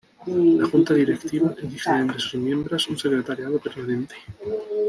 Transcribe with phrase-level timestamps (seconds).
[0.25, 4.15] La Junta Directiva elige de entre sus miembros un Secretariado Permanente.